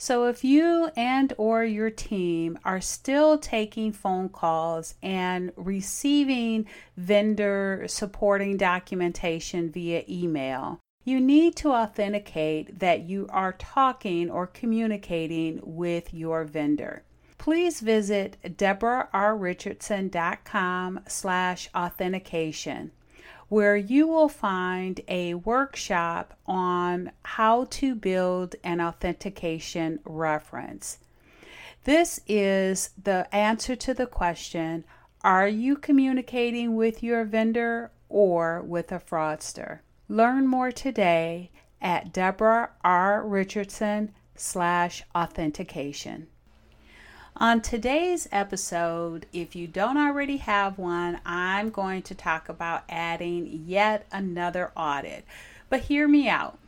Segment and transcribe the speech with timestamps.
[0.00, 6.64] So if you and or your team are still taking phone calls and receiving
[6.96, 15.60] vendor supporting documentation via email, you need to authenticate that you are talking or communicating
[15.62, 17.02] with your vendor.
[17.36, 22.92] Please visit debrarrichardson.com slash authentication
[23.50, 30.98] where you will find a workshop on how to build an authentication reference.
[31.82, 34.84] This is the answer to the question
[35.22, 39.80] Are you communicating with your vendor or with a fraudster?
[40.08, 41.50] Learn more today
[41.82, 43.26] at Debra R.
[43.26, 46.28] Richardson slash authentication.
[47.40, 53.62] On today's episode, if you don't already have one, I'm going to talk about adding
[53.64, 55.24] yet another audit.
[55.70, 56.58] But hear me out.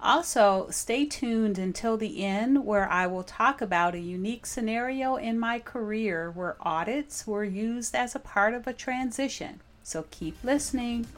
[0.00, 5.38] Also, stay tuned until the end where I will talk about a unique scenario in
[5.38, 9.60] my career where audits were used as a part of a transition.
[9.82, 11.08] So keep listening.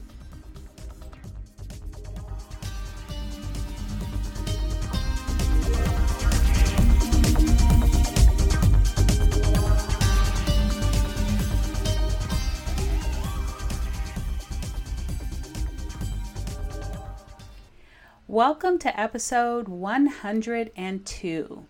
[18.35, 21.67] Welcome to episode 102.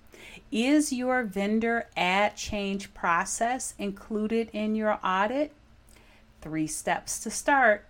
[0.50, 5.52] Is your vendor add change process included in your audit?
[6.40, 7.86] Three steps to start.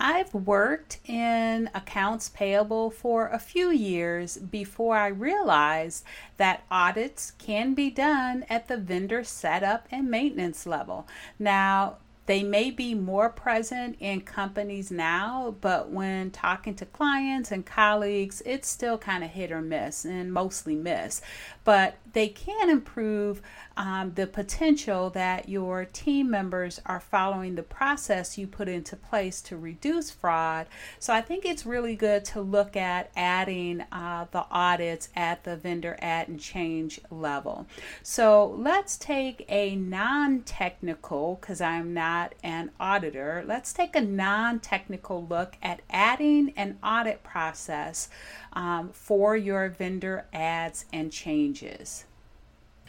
[0.00, 6.02] I've worked in accounts payable for a few years before I realized
[6.38, 11.06] that audits can be done at the vendor setup and maintenance level.
[11.38, 11.98] Now,
[12.30, 18.40] they may be more present in companies now, but when talking to clients and colleagues,
[18.46, 21.22] it's still kind of hit or miss and mostly miss.
[21.64, 23.42] But they can improve
[23.76, 29.40] um, the potential that your team members are following the process you put into place
[29.42, 30.66] to reduce fraud.
[30.98, 35.56] So I think it's really good to look at adding uh, the audits at the
[35.56, 37.66] vendor add and change level.
[38.02, 44.60] So let's take a non technical, because I'm not an auditor, let's take a non
[44.60, 48.08] technical look at adding an audit process
[48.52, 52.04] um, for your vendor adds and changes.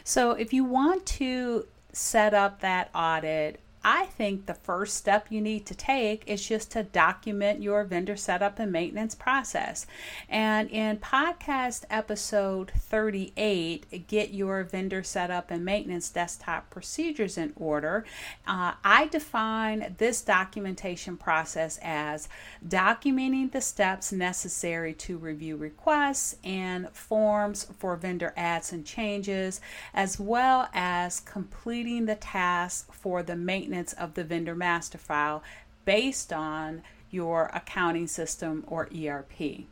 [0.04, 5.40] So, if you want to set up that audit, I think the first step you
[5.40, 9.86] need to take is just to document your vendor setup and maintenance process.
[10.28, 18.04] And in podcast episode 38, Get Your Vendor Setup and Maintenance Desktop Procedures in Order,
[18.46, 22.28] uh, I define this documentation process as
[22.66, 29.60] documenting the steps necessary to review requests and forms for vendor adds and changes,
[29.92, 35.42] as well as completing the tasks for the maintenance maintenance of the vendor master file
[35.84, 39.64] based on your accounting system or ERP.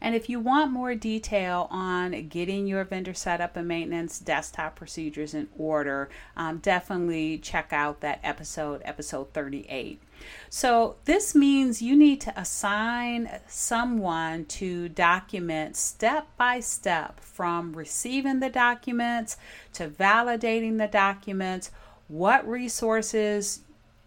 [0.00, 5.34] And if you want more detail on getting your vendor setup and maintenance desktop procedures
[5.34, 10.00] in order, um, definitely check out that episode, episode 38.
[10.48, 18.38] So, this means you need to assign someone to document step by step from receiving
[18.38, 19.36] the documents
[19.74, 21.70] to validating the documents
[22.08, 23.60] what resources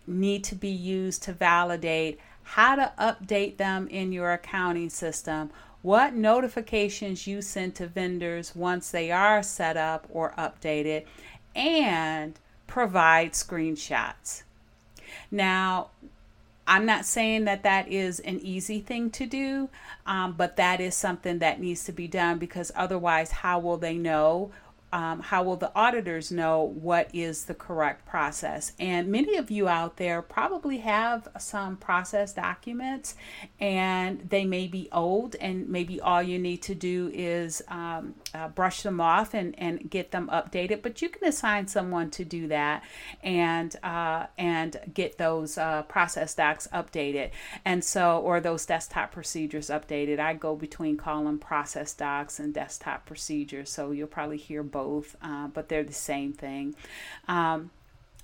[0.07, 5.51] need to be used to validate, how to update them in your accounting system,
[5.81, 11.05] what notifications you send to vendors once they are set up or updated,
[11.55, 14.43] and provide screenshots.
[15.29, 15.89] Now,
[16.67, 19.69] I'm not saying that that is an easy thing to do,
[20.05, 23.95] um, but that is something that needs to be done because otherwise, how will they
[23.95, 24.51] know
[24.93, 28.73] um, how will the auditors know what is the correct process?
[28.77, 33.15] And many of you out there probably have some process documents
[33.59, 38.49] and they may be old, and maybe all you need to do is um, uh,
[38.49, 40.81] brush them off and, and get them updated.
[40.81, 42.83] But you can assign someone to do that
[43.23, 47.31] and, uh, and get those uh, process docs updated.
[47.63, 50.19] And so, or those desktop procedures updated.
[50.19, 55.15] I go between calling process docs and desktop procedures, so you'll probably hear both both,
[55.21, 56.75] uh, but they're the same thing.
[57.27, 57.71] Um,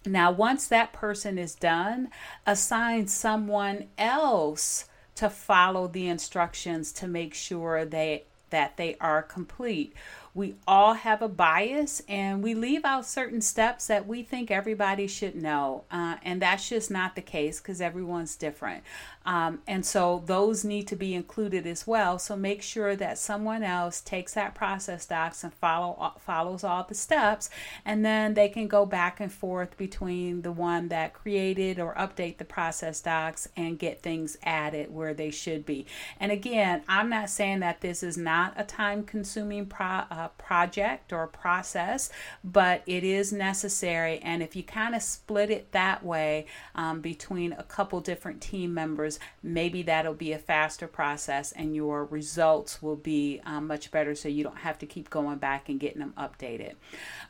[0.05, 2.09] now, once that person is done,
[2.45, 9.93] assign someone else to follow the instructions to make sure they that they are complete
[10.37, 15.07] we all have a bias and we leave out certain steps that we think everybody
[15.07, 15.83] should know.
[15.89, 18.83] Uh, and that's just not the case because everyone's different.
[19.27, 22.17] Um, and so those need to be included as well.
[22.17, 26.85] So make sure that someone else takes that process docs and follow uh, follows all
[26.85, 27.49] the steps,
[27.83, 32.37] and then they can go back and forth between the one that created or update
[32.37, 35.85] the process docs and get things added where they should be.
[36.21, 41.27] And again, I'm not saying that this is not a time-consuming pro, uh, project or
[41.27, 42.09] process,
[42.43, 44.19] but it is necessary.
[44.19, 46.45] And if you kind of split it that way
[46.75, 52.05] um, between a couple different team members maybe that'll be a faster process and your
[52.05, 55.79] results will be um, much better so you don't have to keep going back and
[55.79, 56.73] getting them updated.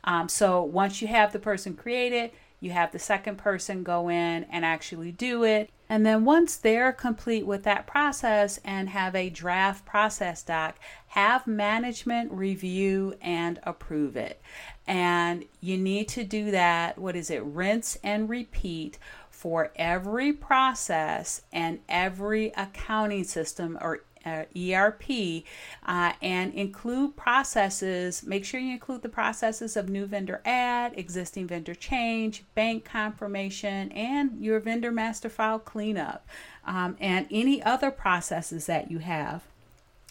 [0.04, 4.44] Um, so once you have the person created, you have the second person go in
[4.50, 5.70] and actually do it.
[5.88, 10.76] And then once they're complete with that process and have a draft process doc,
[11.08, 14.40] have management review and approve it.
[14.86, 18.98] And you need to do that, what is it, rinse and repeat
[19.30, 25.44] for every process and every accounting system or uh, ERP
[25.86, 28.24] uh, and include processes.
[28.26, 33.92] Make sure you include the processes of new vendor add, existing vendor change, bank confirmation,
[33.92, 36.26] and your vendor master file cleanup,
[36.66, 39.44] um, and any other processes that you have.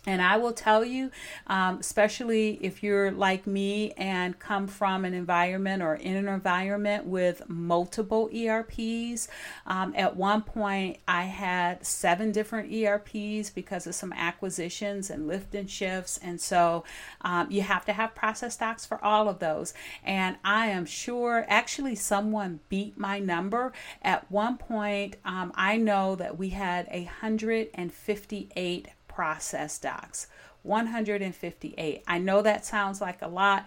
[0.08, 1.12] And I will tell you,
[1.48, 7.06] um, especially if you're like me and come from an environment or in an environment
[7.06, 9.28] with multiple ERPs.
[9.66, 15.54] Um, at one point, I had seven different ERPs because of some acquisitions and lift
[15.54, 16.18] and shifts.
[16.24, 16.86] And so
[17.20, 19.74] um, you have to have process docs for all of those.
[20.06, 23.74] And I am sure actually someone beat my number.
[24.02, 28.88] At one point, um, I know that we had 158
[29.18, 30.28] process docs.
[30.62, 33.66] 158 i know that sounds like a lot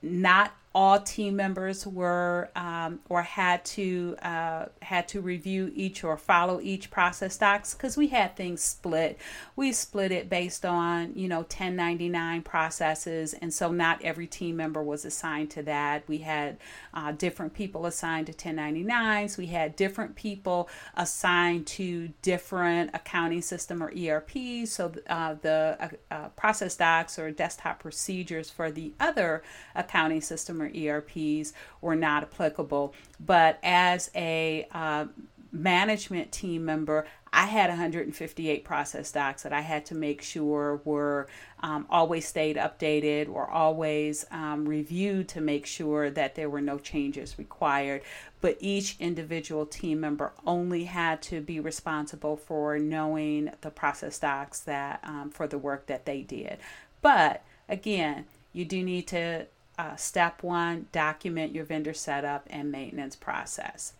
[0.00, 6.16] not all team members were um, or had to uh, had to review each or
[6.16, 9.18] follow each process docs because we had things split.
[9.54, 14.82] We split it based on you know 1099 processes, and so not every team member
[14.82, 16.08] was assigned to that.
[16.08, 16.56] We had
[16.94, 19.36] uh, different people assigned to 1099s.
[19.36, 24.72] We had different people assigned to different accounting system or ERPs.
[24.72, 29.42] So uh, the uh, uh, process docs or desktop procedures for the other
[29.74, 32.94] accounting system or ERPs were not applicable.
[33.20, 35.06] But as a uh,
[35.52, 41.28] management team member, I had 158 process docs that I had to make sure were
[41.60, 46.78] um, always stayed updated or always um, reviewed to make sure that there were no
[46.78, 48.02] changes required.
[48.42, 54.60] But each individual team member only had to be responsible for knowing the process docs
[54.60, 56.58] that um, for the work that they did.
[57.00, 59.46] But again, you do need to
[59.82, 63.94] uh, step one, document your vendor setup and maintenance process.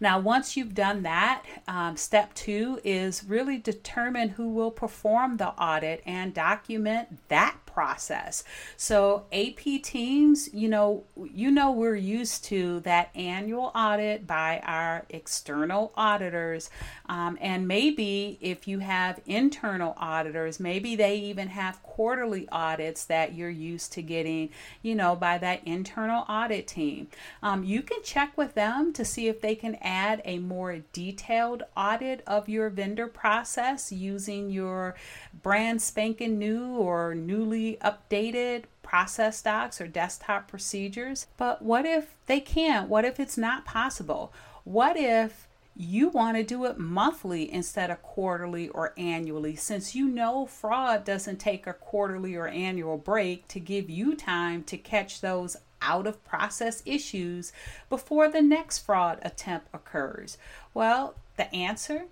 [0.00, 5.48] Now, once you've done that, um, step two is really determine who will perform the
[5.48, 8.44] audit and document that process.
[8.76, 15.04] So AP teams, you know, you know we're used to that annual audit by our
[15.10, 16.70] external auditors,
[17.06, 23.34] um, and maybe if you have internal auditors, maybe they even have quarterly audits that
[23.34, 24.50] you're used to getting,
[24.82, 27.08] you know, by that internal audit team.
[27.42, 31.62] Um, you can check with them to see if they can add a more detailed
[31.76, 34.94] audit of your vendor process using your
[35.42, 41.26] brand spanking new or newly updated process docs or desktop procedures.
[41.36, 42.88] But what if they can't?
[42.88, 44.32] What if it's not possible?
[44.64, 50.06] What if you want to do it monthly instead of quarterly or annually since you
[50.06, 55.22] know fraud doesn't take a quarterly or annual break to give you time to catch
[55.22, 57.52] those out of process issues
[57.88, 60.36] before the next fraud attempt occurs?
[60.74, 62.04] Well, the answer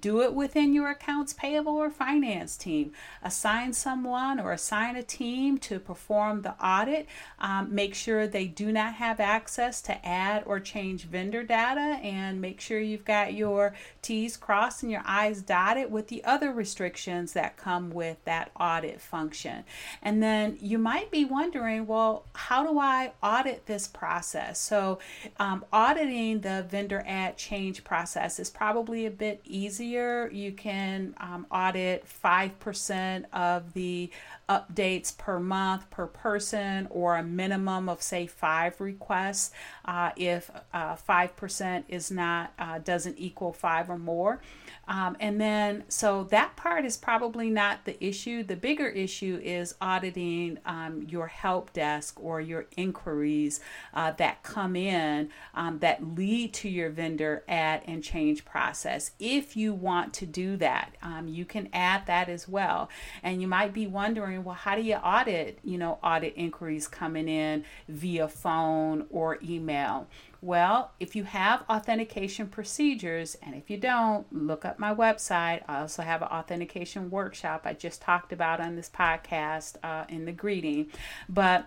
[0.00, 2.92] do it within your accounts payable or finance team.
[3.22, 7.06] Assign someone or assign a team to perform the audit.
[7.38, 12.40] Um, make sure they do not have access to add or change vendor data and
[12.40, 17.32] make sure you've got your T's crossed and your I's dotted with the other restrictions
[17.32, 19.64] that come with that audit function.
[20.02, 24.58] And then you might be wondering, well, how do I audit this process?
[24.58, 24.98] So,
[25.38, 31.14] um, auditing the vendor add change process is probably a bit easier easier, you can
[31.18, 34.10] um, audit 5% of the
[34.48, 39.50] updates per month per person or a minimum of say five requests
[39.84, 44.40] uh, if uh, 5% is not uh, doesn't equal five or more
[44.88, 48.44] um, and then, so that part is probably not the issue.
[48.44, 53.60] The bigger issue is auditing um, your help desk or your inquiries
[53.94, 59.10] uh, that come in um, that lead to your vendor add and change process.
[59.18, 62.88] If you want to do that, um, you can add that as well.
[63.22, 67.28] And you might be wondering, well, how do you audit, you know, audit inquiries coming
[67.28, 70.06] in via phone or email?
[70.42, 75.62] Well, if you have authentication procedures, and if you don't, look up my website.
[75.66, 80.24] I also have an authentication workshop I just talked about on this podcast uh, in
[80.24, 80.88] the greeting.
[81.28, 81.66] But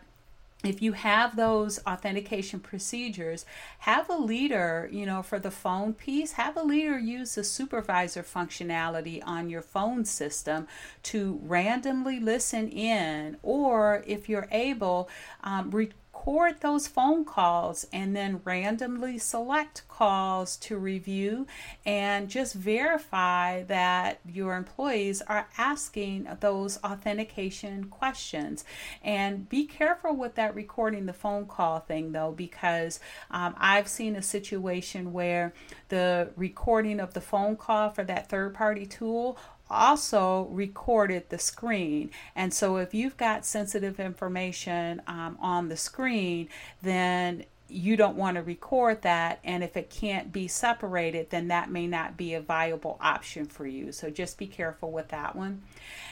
[0.63, 3.45] if you have those authentication procedures,
[3.79, 8.23] have a leader, you know, for the phone piece, have a leader use the supervisor
[8.23, 10.67] functionality on your phone system
[11.03, 15.09] to randomly listen in, or if you're able,
[15.45, 21.47] um, re- record those phone calls and then randomly select calls to review
[21.85, 28.65] and just verify that your employees are asking those authentication questions.
[29.01, 32.99] And be careful with that recording the phone call thing though, because
[33.31, 35.53] um, I've seen a situation where
[35.87, 39.37] the recording of the phone call for that third party tool
[39.69, 42.11] also recorded the screen.
[42.35, 46.49] And so if you've got sensitive information um, on the screen,
[46.81, 49.39] then you don't want to record that.
[49.43, 53.67] And if it can't be separated, then that may not be a viable option for
[53.67, 53.91] you.
[53.91, 55.61] So just be careful with that one.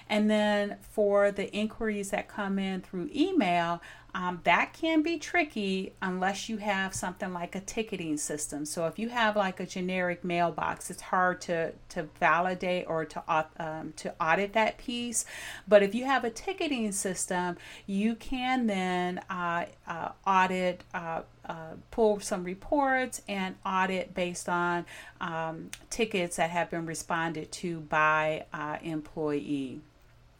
[0.09, 3.81] And then for the inquiries that come in through email,
[4.13, 8.65] um, that can be tricky unless you have something like a ticketing system.
[8.65, 13.23] So if you have like a generic mailbox, it's hard to to validate or to
[13.59, 15.25] um, to audit that piece.
[15.67, 20.83] But if you have a ticketing system, you can then uh, uh, audit.
[20.93, 24.85] Uh, uh, pull some reports and audit based on
[25.21, 29.79] um, tickets that have been responded to by uh, employee.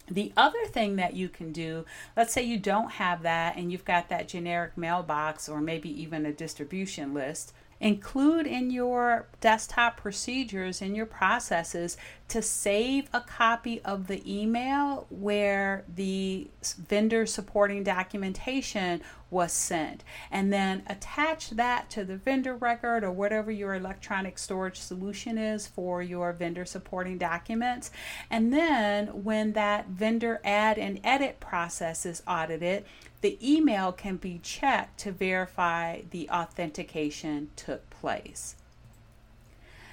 [0.10, 1.86] The other thing that you can do,
[2.16, 6.26] let's say you don't have that and you've got that generic mailbox or maybe even
[6.26, 11.98] a distribution list, include in your desktop procedures in your processes
[12.28, 16.48] to save a copy of the email where the
[16.78, 20.04] vendor supporting documentation was sent.
[20.32, 25.68] And then attach that to the vendor record or whatever your electronic storage solution is
[25.68, 27.92] for your vendor supporting documents.
[28.30, 32.86] And then when that vendor add and edit process is audited
[33.22, 38.56] the email can be checked to verify the authentication took place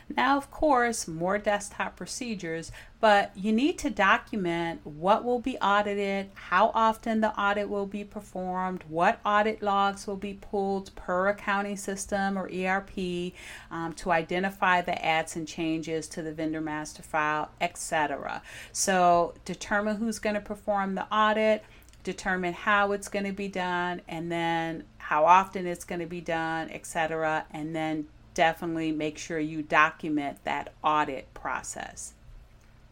[0.08, 2.70] now, of course, more desktop procedures,
[3.00, 8.04] but you need to document what will be audited, how often the audit will be
[8.04, 13.32] performed, what audit logs will be pulled per accounting system or ERP
[13.70, 18.42] um, to identify the adds and changes to the vendor master file, etc.
[18.73, 21.64] So, determine who's going to perform the audit
[22.02, 26.20] determine how it's going to be done and then how often it's going to be
[26.20, 32.14] done, etc., and then definitely make sure you document that audit process.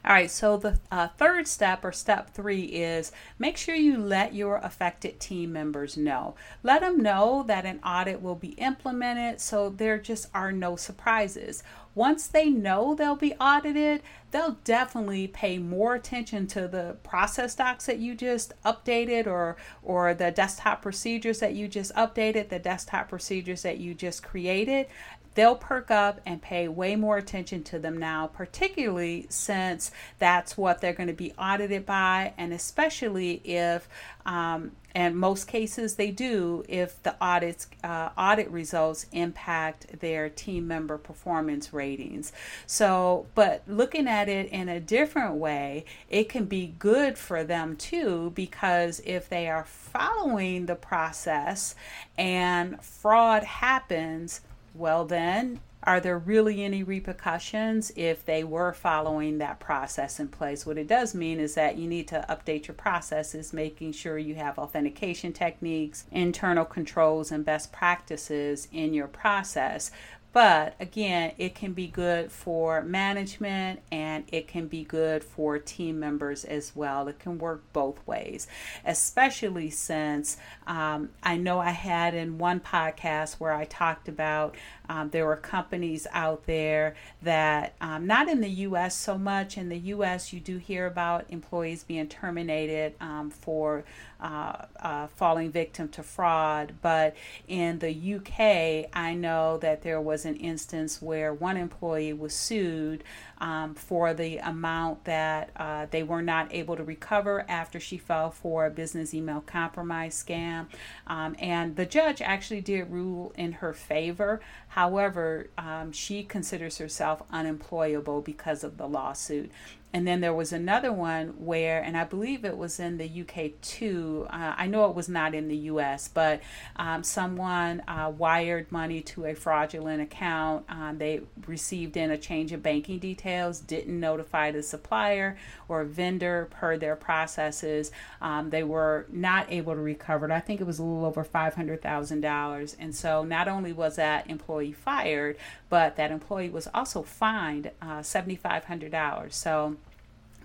[0.05, 4.35] All right, so the uh, third step or step three is make sure you let
[4.35, 6.35] your affected team members know.
[6.65, 11.63] Let them know that an audit will be implemented so there just are no surprises.
[11.95, 17.87] Once they know they'll be audited, they'll definitely pay more attention to the process docs
[17.87, 23.09] that you just updated or or the desktop procedures that you just updated, the desktop
[23.09, 24.89] procedures that you just created
[25.35, 30.81] they'll perk up and pay way more attention to them now, particularly since that's what
[30.81, 33.89] they're going to be audited by, and especially if,
[34.27, 40.69] um, and most cases they do, if the audits uh, audit results impact their team
[40.69, 42.31] member performance ratings.
[42.67, 47.77] So, but looking at it in a different way, it can be good for them
[47.77, 51.75] too, because if they are following the process
[52.19, 54.43] and fraud happens
[54.75, 60.65] well, then, are there really any repercussions if they were following that process in place?
[60.65, 64.37] What it does mean is that you need to update your processes, making sure you
[64.37, 69.91] have authentication techniques, internal controls, and best practices in your process.
[70.33, 76.01] But again, it can be good for management and it can be good for team
[76.01, 77.07] members as well.
[77.09, 78.47] It can work both ways,
[78.85, 84.57] especially since um, I know I had in one podcast where I talked about
[84.89, 89.69] um, there were companies out there that, um, not in the US so much, in
[89.69, 93.85] the US, you do hear about employees being terminated um, for
[94.23, 96.75] uh, uh, falling victim to fraud.
[96.81, 97.17] But
[97.49, 103.03] in the UK, I know that there was an instance where one employee was sued
[103.43, 108.31] um, for the amount that uh, they were not able to recover after she fell
[108.31, 110.67] for a business email compromise scam.
[111.09, 114.41] Um, and the judge actually did rule in her favor.
[114.69, 119.51] However, um, she considers herself unemployable because of the lawsuit.
[119.95, 123.61] And then there was another one where, and I believe it was in the UK
[123.61, 124.27] too.
[124.31, 126.41] Uh, I know it was not in the US, but
[126.77, 130.65] um, someone uh, wired money to a fraudulent account.
[130.71, 135.37] Um, they received in a change of banking details, didn't notify the supplier
[135.69, 137.91] or vendor per their processes.
[138.21, 140.33] Um, they were not able to recover it.
[140.33, 142.77] I think it was a little over $500,000.
[142.79, 145.37] And so not only was that employee fired,
[145.69, 149.33] but that employee was also fined uh, $7,500.
[149.33, 149.77] So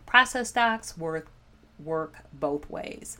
[0.06, 1.27] process docs work
[1.84, 3.17] work both ways.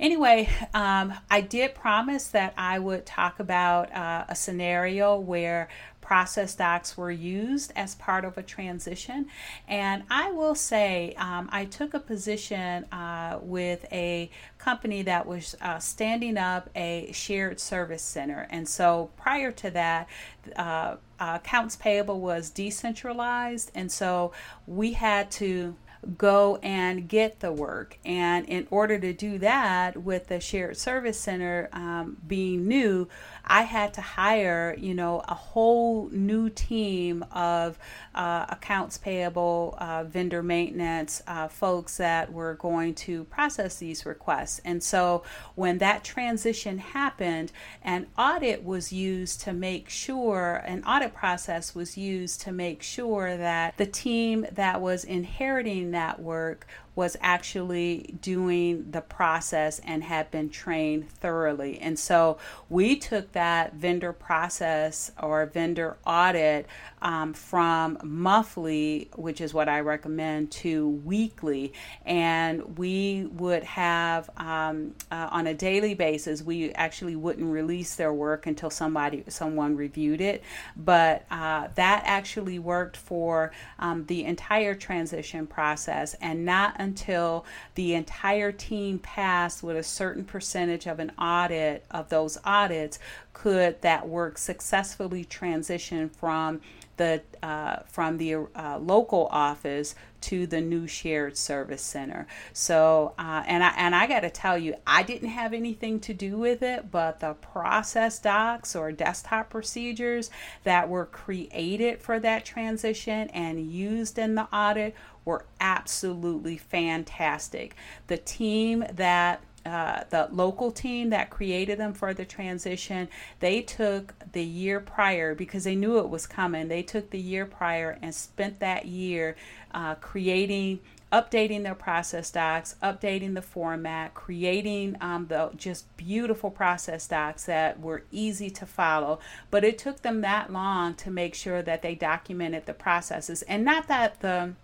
[0.00, 5.68] Anyway, um, I did promise that I would talk about uh, a scenario where
[6.04, 9.26] process docs were used as part of a transition.
[9.66, 15.56] And I will say, um, I took a position uh, with a company that was
[15.62, 18.46] uh, standing up a shared service center.
[18.50, 20.08] And so prior to that,
[20.56, 23.70] uh, accounts payable was decentralized.
[23.74, 24.32] And so
[24.66, 25.74] we had to
[26.18, 27.98] go and get the work.
[28.04, 33.08] And in order to do that, with the shared service center um, being new,
[33.46, 37.78] I had to hire, you know, a whole new team of
[38.14, 44.60] uh, accounts payable, uh, vendor maintenance uh, folks that were going to process these requests.
[44.64, 45.22] And so
[45.54, 51.96] when that transition happened, an audit was used to make sure, an audit process was
[51.96, 58.90] used to make sure that the team that was inheriting that work was actually doing
[58.90, 61.78] the process and had been trained thoroughly.
[61.78, 66.66] And so we took that vendor process or vendor audit
[67.02, 71.72] um, from monthly, which is what I recommend, to weekly.
[72.06, 78.12] And we would have um, uh, on a daily basis, we actually wouldn't release their
[78.12, 80.42] work until somebody, someone reviewed it.
[80.76, 87.44] But uh, that actually worked for um, the entire transition process and not until
[87.74, 92.98] the entire team passed with a certain percentage of an audit of those audits
[93.32, 96.60] could that work successfully transition from
[96.96, 102.26] the uh, from the uh, local office to the new shared service center.
[102.54, 106.14] So, uh, and I and I got to tell you, I didn't have anything to
[106.14, 110.30] do with it, but the process docs or desktop procedures
[110.62, 117.74] that were created for that transition and used in the audit were absolutely fantastic.
[118.06, 123.08] The team that uh, the local team that created them for the transition,
[123.40, 126.68] they took the year prior because they knew it was coming.
[126.68, 129.36] They took the year prior and spent that year
[129.72, 130.80] uh, creating
[131.14, 137.78] updating their process docs, updating the format, creating um, the just beautiful process docs that
[137.78, 139.20] were easy to follow.
[139.48, 143.64] But it took them that long to make sure that they documented the processes, and
[143.64, 144.54] not that the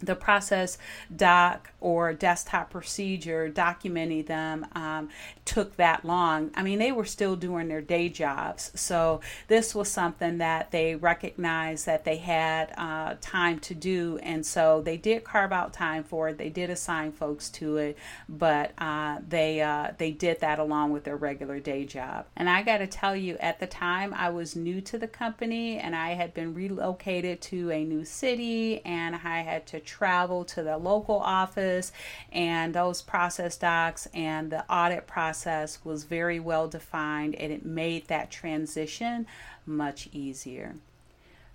[0.00, 0.78] the process
[1.14, 5.08] doc or desktop procedure documenting them um,
[5.44, 6.50] took that long.
[6.54, 8.70] I mean, they were still doing their day jobs.
[8.74, 14.18] So this was something that they recognized that they had uh, time to do.
[14.22, 16.38] And so they did carve out time for it.
[16.38, 21.04] They did assign folks to it, but uh, they, uh, they did that along with
[21.04, 22.26] their regular day job.
[22.36, 25.78] And I got to tell you, at the time, I was new to the company
[25.78, 30.62] and I had been relocated to a new city and I had to travel to
[30.62, 31.90] the local office,
[32.30, 38.06] and those process docs and the audit process was very well defined, and it made
[38.06, 39.26] that transition
[39.66, 40.76] much easier.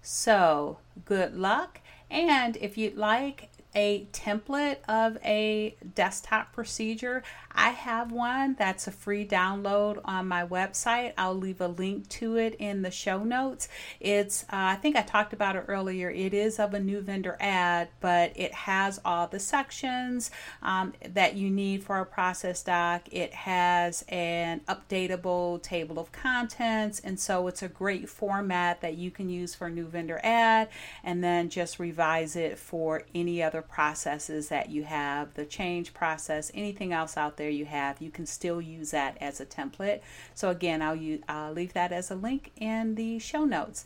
[0.01, 1.79] So, good luck.
[2.11, 8.91] And if you'd like a template of a desktop procedure, I have one that's a
[8.91, 11.13] free download on my website.
[11.17, 13.67] I'll leave a link to it in the show notes.
[13.99, 16.09] It's, uh, I think I talked about it earlier.
[16.09, 21.35] It is of a new vendor add, but it has all the sections um, that
[21.35, 23.03] you need for a process doc.
[23.11, 29.11] It has an updatable table of contents, and so it's a great format that you
[29.11, 30.69] can use for a new vendor add
[31.03, 36.51] and then just revise it for any other processes that you have the change process,
[36.53, 40.01] anything else out there you have, you can still use that as a template.
[40.33, 43.85] So, again, I'll, use, I'll leave that as a link in the show notes.